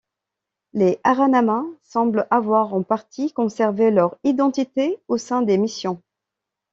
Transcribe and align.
Les 0.73 0.99
Aranamas 1.03 1.63
semblent 1.83 2.25
avoir 2.31 2.73
en 2.73 2.81
partie 2.81 3.31
conservé 3.31 3.91
leur 3.91 4.15
identité 4.23 4.97
au 5.07 5.19
sein 5.19 5.43
des 5.43 5.59
missions. 5.59 6.01